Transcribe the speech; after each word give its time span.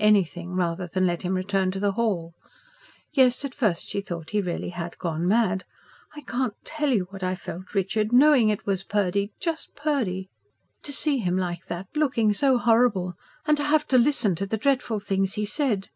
Anything 0.00 0.56
rather 0.56 0.88
than 0.88 1.06
let 1.06 1.22
him 1.22 1.34
return 1.34 1.70
to 1.70 1.78
the 1.78 1.92
hall. 1.92 2.34
Yes, 3.12 3.44
at 3.44 3.54
first 3.54 3.86
she 3.86 4.00
thought 4.00 4.30
he 4.30 4.40
really 4.40 4.70
had 4.70 4.98
gone 4.98 5.28
mad. 5.28 5.64
"I 6.16 6.22
can't 6.22 6.54
tell 6.64 6.88
you 6.88 7.04
what 7.10 7.22
I 7.22 7.36
felt, 7.36 7.72
Richard... 7.72 8.12
knowing 8.12 8.48
it 8.48 8.66
was 8.66 8.82
Purdy 8.82 9.30
just 9.38 9.76
Purdy. 9.76 10.28
To 10.82 10.92
see 10.92 11.18
him 11.18 11.36
like 11.38 11.66
that 11.66 11.86
looking 11.94 12.32
so 12.32 12.58
horrible 12.58 13.14
and 13.46 13.56
to 13.58 13.62
have 13.62 13.86
to 13.86 13.96
listen 13.96 14.34
to 14.34 14.46
the 14.46 14.56
dreadful 14.56 14.98
things 14.98 15.34
he 15.34 15.46
said! 15.46 15.88